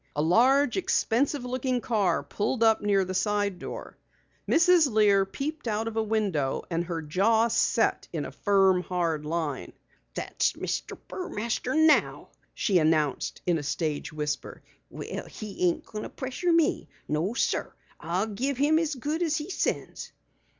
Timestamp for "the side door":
3.05-3.99